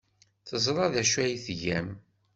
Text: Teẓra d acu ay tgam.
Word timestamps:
Teẓra 0.47 0.85
d 0.93 0.95
acu 1.01 1.17
ay 1.23 1.33
tgam. 1.45 1.89